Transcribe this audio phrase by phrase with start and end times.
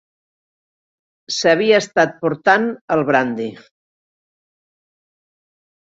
[1.35, 2.67] S'havia estat portant
[2.99, 3.49] el brandi.